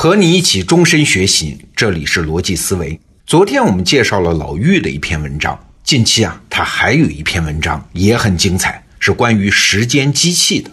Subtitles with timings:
[0.00, 3.00] 和你一起终身学习，这里是逻辑思维。
[3.26, 10.70] 昨天我们介绍了老郁的一篇文章，近期啊，他还有一篇文章也很精彩，是关于时间机器的。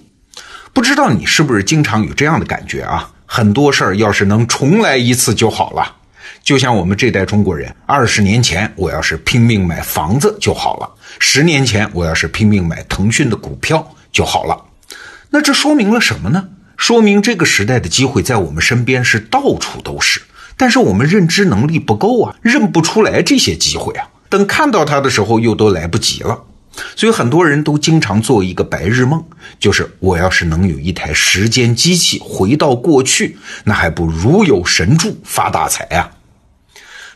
[0.73, 3.11] 不知道你是不是经常有这样的感觉啊？
[3.25, 5.95] 很多事儿要是能重来一次就好了。
[6.43, 14.63] 就像我们这代中国人，二十年前我要是拼命买房子就好了，十年前我要是拼命买腾讯的股票就好了。
[15.31, 16.47] 那这说明了什么呢？
[16.77, 20.21] 说明这个时代的机会在我们身边是到处都是，
[20.57, 24.07] 但是我们认知能力不够啊，认不出来这些机会啊。
[24.29, 26.43] 等看到它的时候，又都来不及了。
[26.97, 29.23] 所以很多人都经常做一个白日梦，
[29.57, 36.11] 就是我要是能有一台时间机器回到过去，那还不如有神助发大财啊？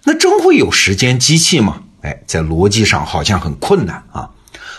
[0.05, 1.81] 那真会有时间机器吗？
[2.01, 4.29] 哎，在逻辑上好像很困难啊。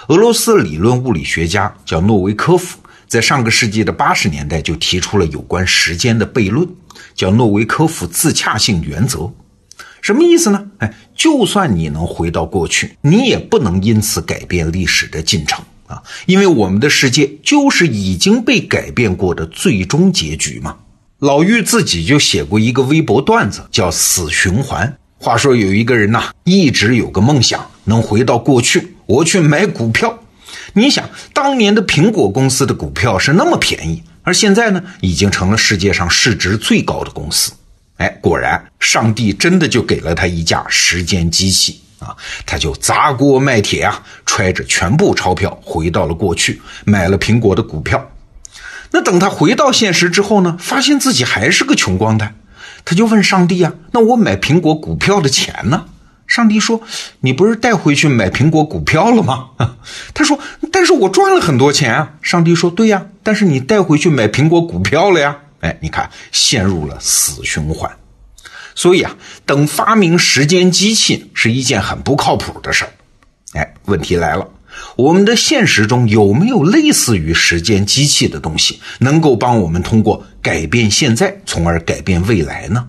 [0.08, 2.78] 俄罗斯理论物理学家叫诺维科夫。
[3.10, 6.64] 在上个世纪的八十年代，就提出了有关时间的悖论，
[7.12, 9.28] 叫诺维科夫自洽性原则。
[10.00, 10.64] 什么意思呢？
[10.78, 20.76] 哎，就算你能回到过去，你也不能因此改变历史的进程啊，因为我们的世界就是已经被改变过的最终结局嘛。
[21.18, 24.96] 老郁自己就写过一个微博段子，叫“死循环”。
[25.18, 30.16] 话说有一个人呐，一直有个梦想，能回到过去，我去买股票。
[30.72, 37.52] 你想，当年的苹果公司的股票是那么便宜，而现在呢，已经成了世界上市值最高的公司。
[37.96, 42.16] 哎，果然，上帝真的就给了他一架时间机器啊！
[42.46, 48.10] 他就砸锅卖铁啊，揣着全部钞票回到了过去，买了苹果的股票。
[48.90, 52.36] 那等他回到现实之后呢，发现自己还是个穷光蛋，
[52.86, 55.84] 他就问上帝啊：“那我买苹果股票的钱呢？”
[56.30, 56.80] 上帝说
[57.22, 59.48] ：“你不是带回去买苹果股票了吗？”
[60.14, 60.38] 他说
[60.70, 67.90] ：“但是我赚了很多钱啊。”上帝说：“对呀，但是你带回去买苹果股票了呀。”哎，你看，陷入了死循环。
[68.76, 72.92] 所以啊，等发明时间机器是一件很不靠谱的事儿。
[73.54, 74.48] 哎，问题来了，
[74.94, 82.88] 我们的现实中有没有类似于时间机器的东西，能够帮我们通过改变现在，从而改变未来呢？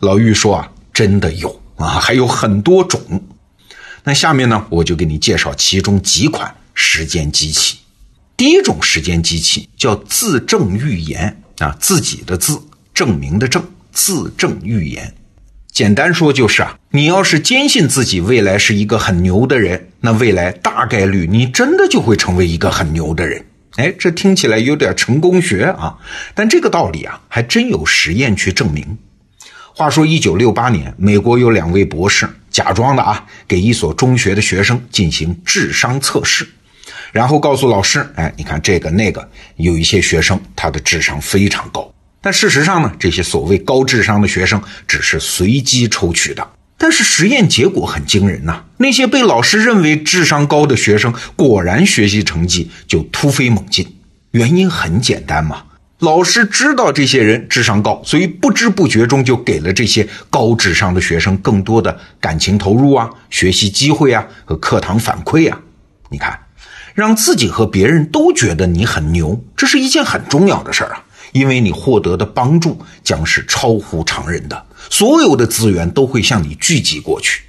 [0.00, 1.62] 老玉说啊，真的有。
[1.76, 3.00] 啊，还有很多种。
[4.04, 7.78] 那下面呢，我就给你介绍其中几款时间机器。
[8.36, 12.60] 第一种时间机器叫自证预言啊，自己的自，
[12.92, 15.14] 证明的证，自证预言。
[15.72, 23.44] 简单说就是啊，你要是坚信自己未来是一个很牛的人，那未来大概率你真的就会成为一个很牛的人。
[23.76, 25.98] 哎，这听起来有点成功学啊，
[26.34, 28.96] 但这个道理啊，还真有实验去证明。
[29.78, 36.48] 话说，一九六八年，美国有两位博士假装的啊，给一所中学的学生进行智商测试，
[37.12, 41.92] 然后告诉老师：“哎，你看这个那个，有一些学生他的智商非常高。”
[42.22, 46.48] 但事实上呢，这些所谓高智商的学生只是随机抽取的。
[46.78, 53.86] 但是实验结果很惊人呐，那些被老师认为智商高的学生，果然学习成绩就突飞猛进。
[54.30, 55.64] 原因很简单嘛。
[55.98, 65.58] 老师知道这些人智商高，所以不知不觉中就给了这些高智商的学生更多的感情投入啊、学习机会啊和课堂反馈啊。
[66.10, 66.38] 你看，
[66.94, 71.02] 让自己和别人都觉得你很牛，这是一件很重要的事儿啊，
[71.32, 77.42] 因为你获得的帮助将是超乎常人的，所有的资源都会向你聚集过去。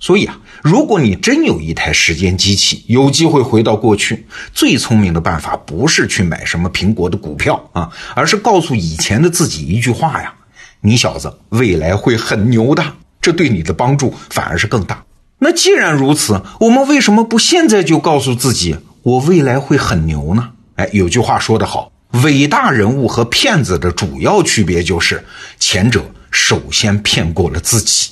[0.00, 10.34] 所以啊，如果你真有一台时间机器，有机会回到过去，最聪明的办法不是去买什么苹果的股票啊，而是告诉以前的自己一句话呀
[10.82, 12.84] ：“你小子未来会很牛的。”
[13.22, 15.04] 这对你的帮助反而是更大。
[15.38, 20.50] 那既然如此，我们为什么不现在就告诉自己我未来会很牛呢？
[20.74, 21.90] 哎，有句话说得好，
[22.22, 25.24] 伟大人物和骗子的主要区别就是
[25.58, 28.10] 前者首先骗过了自己。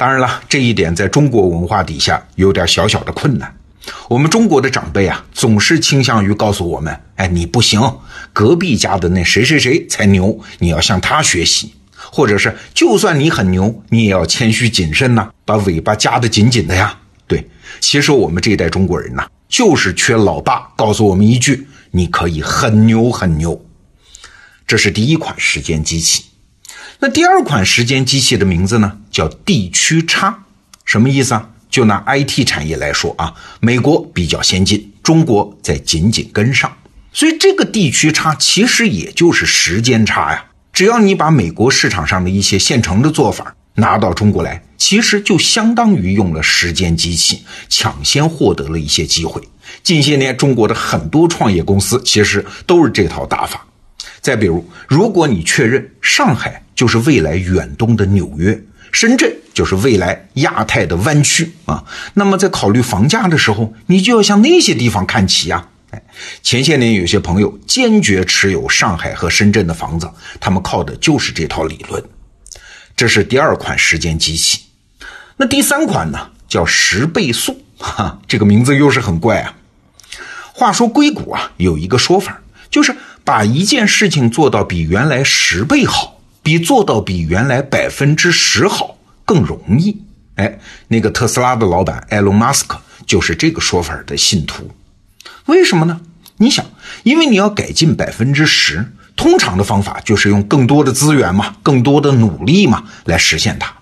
[0.00, 3.54] 当然了，这一点在中国文化底下有点小小的困难。
[4.08, 7.78] 我们中国的长辈啊，总是倾向于告诉我们：“哎，你不行，
[8.32, 11.74] 隔壁家的那谁谁谁才牛，你要向他学习。”
[12.10, 16.98] 或者是，就算你很牛，你也要谦虚谨慎呐，把尾巴夹得紧紧的呀。
[17.26, 17.46] 对，
[17.80, 23.62] 其实我们这一代中国人呐，就是缺老爸告诉我们一句：“你可以很牛很牛。”
[24.66, 26.24] 这是第一款时间机器。
[27.02, 30.44] 那第二款时间机器的名字呢，叫地区差，
[30.84, 31.48] 什么意思啊？
[31.70, 36.70] 就拿 IT 产业来说啊，美国比较先进，中国在紧紧跟上，
[37.10, 40.44] 所以这个地区差其实也就是时间差呀。
[40.74, 49.40] 只要你把美国市场上的一些现成的做法拿到中国来，其实就相当于用了时间机器，抢先获得了一些机会。
[49.82, 53.66] 近些年中国的很多创业公司其实都是这套打法。
[54.20, 58.62] 再比如，如果你确认上海就是未来远东的纽约，
[58.92, 61.84] 深圳就是未来亚太的湾区啊，
[62.14, 65.68] 那么在考虑房价的时候，你就要向那些地方看齐呀。
[65.90, 66.02] 哎，
[66.42, 70.08] 前些年有些朋友坚决持有上海和深圳的房子，
[70.38, 72.02] 他们靠的就是这套理论。
[72.96, 74.60] 这是第二款时间机器。
[75.36, 79.56] 那第三款呢，叫十倍速，哈，这个名字又是很怪啊。
[80.52, 82.40] 话说硅谷啊，有一个说法，
[82.70, 82.94] 就是
[83.30, 90.02] 把一件事情做到比原来十倍好，比做到比原来百分之十好更容易。
[90.34, 94.68] 哎，那个特斯拉的老板埃隆·马斯克就是这个说法的信徒。
[95.46, 96.00] 为什么呢？
[96.38, 96.66] 你想，
[97.04, 98.84] 因为你要改进百分之十，
[99.14, 103.72] 通常的方法就是用更多的资源嘛，更多的努力嘛，来实现它。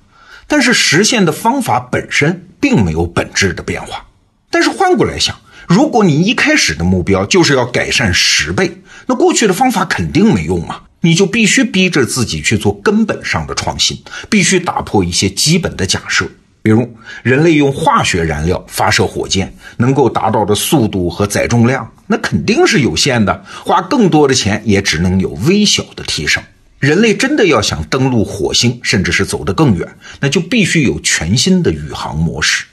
[0.46, 4.04] 但是实现的方法本身并没有本质的变化。
[4.50, 5.34] 但是换过来想，
[5.66, 16.28] 如果你一开始的目标就是要改善十倍，那过去的方法肯定没用嘛，你就必须逼着自己去做根本上的创新，必须打破一些基本的假设。
[16.60, 23.42] 比如，人类用化学燃料发射火箭能够达到的速度和载重量，那肯定是有限的。
[23.64, 26.42] 花更多的钱也只能有微小的提升。
[26.78, 29.88] 人类真的要想登陆火星，甚至是走得更远，
[30.20, 32.66] 那就必须有全新的宇航模式。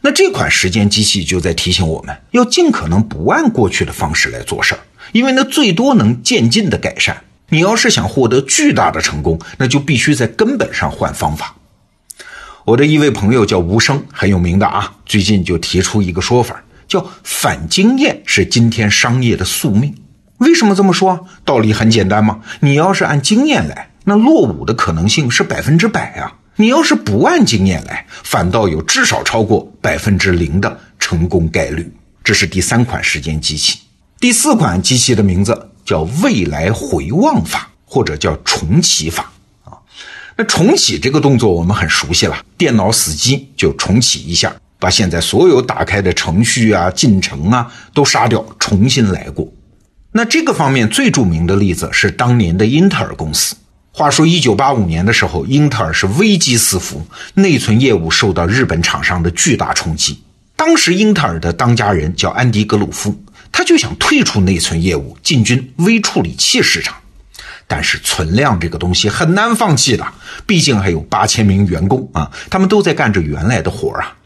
[0.00, 4.80] 那这款时间机器就在提醒我们要尽可能不按过去的方式来做事儿，
[5.14, 7.22] 因为那最多能渐进的改善。
[7.50, 11.54] 你要是想获得巨大的成功，那就必须在根本上换方法。
[12.64, 19.94] 我的一位朋友叫吴生，很有名的啊，最近就提出一个说法，叫反经验是今天商业的宿命。
[20.38, 21.28] 为什么这么说？
[21.44, 26.38] 道理很简单嘛，你要是按经验来，那落伍的可能性是百分之百啊。
[26.56, 31.88] 你要是不按经验来，反倒有至少超过百分之零的成功概率。
[32.24, 33.78] 这是第三款时间机器。
[34.20, 39.30] 第四款机器的名字叫未来回望法，或者叫重启法
[39.64, 39.76] 啊。
[40.36, 49.52] 那重启这个动作我们很熟悉了，电脑死机就重启一下，把现在所有打开的程序啊、进程啊都杀掉，重新来过。
[50.12, 53.56] 那这个方面最著名的例子是当年的英特尔公司。
[53.92, 60.18] 话说，一九八五年的时候，英特尔是危机四伏，内存业务受到日本厂商的巨大冲击。
[60.56, 63.14] 当时，英特尔的当家人叫安迪·格鲁夫，
[63.56, 66.96] 他就想退出内存业务，进军微处理器市场。
[67.68, 70.04] 但是，存量这个东西很难放弃的，
[70.44, 74.16] 毕竟还有八千名员工啊，他们都在干着原来的活啊。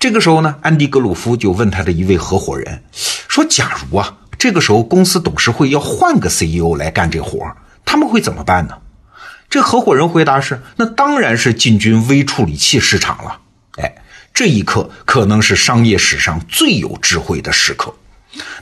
[0.00, 2.82] 这个时候呢，安迪·格鲁夫就问他的一位合伙人
[3.28, 8.78] 说：“假如啊，这个时候公司董事会要换个 CEO 来干这活，他们会怎么办呢？”
[9.50, 13.40] 这合伙人回答是：“那当然是进军微处理器市场了。”
[13.76, 13.94] 哎，
[14.32, 17.94] 这一刻可能是商业史上最有智慧的时刻。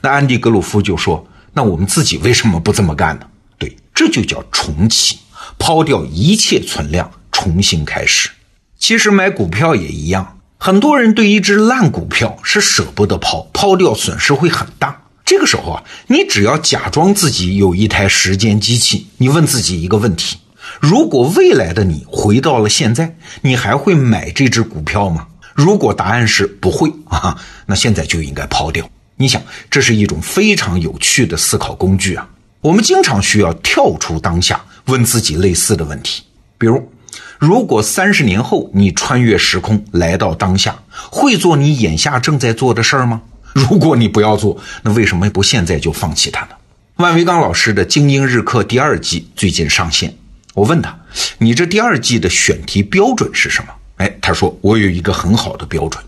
[0.01, 3.27] 那安迪·格鲁夫就说：“那我们自己为什么不这么干呢？”
[3.59, 5.19] 对，这就叫重启，
[5.59, 8.31] 抛掉一切存量，重新开始。
[8.79, 15.03] 其实买股票也一样，很多人对一只烂股票是舍不得抛，抛掉损失会很大。
[15.25, 20.39] 这个时候啊，你只要假装自己有一台时间机器，你问自己一个问题。
[20.81, 25.29] 如果未来的你回到了现在，你还会买这只股票吗？
[25.55, 28.89] 如果答案是不会啊，那现在就应该抛掉。
[29.23, 29.41] 你想，
[29.71, 32.29] 这是一种非常有趣的思考工具啊。
[32.61, 36.25] 我们经常需要跳出当下，问自己类似的问题。
[36.59, 36.93] 比如，
[37.39, 40.77] 如果三十年后你穿越时空来到当下，
[41.09, 43.23] 会做你眼下正在做的事儿吗？
[43.53, 46.57] 如果你不要做，那为什么不现在就放弃它呢？
[46.97, 50.13] 万维钢老师的《精英日课》第二季最近上线。
[50.55, 50.99] 我问他
[51.39, 56.03] ：“你这第二季的选题标准是什么？”哎，他说：“我有一个很好的标准。”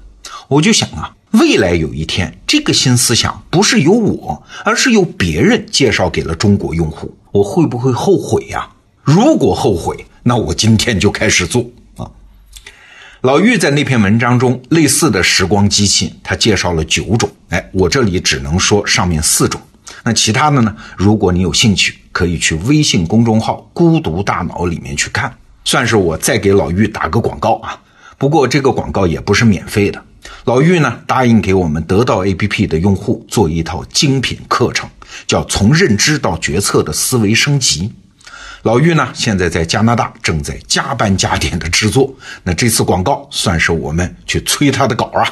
[0.48, 8.68] 我就想啊，未来有一天，这个新思想不是由我，而是由别人介绍给了中国用户，我会不会后悔呀？
[9.02, 12.08] 如果后悔，那我今天就开始做啊。
[13.22, 17.28] 老玉在那篇文章中，类似的时光机器，他介绍了九种。
[17.48, 19.60] 哎，我这里只能说上面四种。
[20.04, 20.76] 那其他的呢？
[20.96, 27.80] 如果你有兴趣，可以去微信公众号“孤独大脑”里面去看，算是我再给老玉打个广告啊。
[28.16, 30.00] 不过这个广告也不是免费的。
[30.44, 34.88] 老玉呢答应给我们得到 APP 的用户做一套精品课程，
[35.26, 37.88] 叫《从认知到决策的思维升级》。
[38.62, 42.14] 老玉呢现在在加拿大正在加班加点的制作。
[42.42, 45.24] 那这次广告算是我们去催他的稿啊。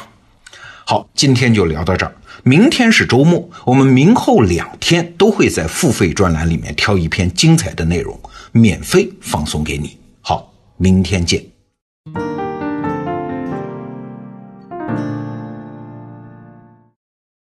[0.85, 2.15] 好，今天就聊到这儿。
[2.41, 8.19] 明天是周末，我们明后两天都会在付费专栏里面挑一篇精彩的内容，
[8.51, 9.95] 免费放送给你。
[10.21, 11.45] 好，明天见。